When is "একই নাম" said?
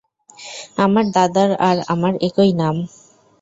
2.27-2.75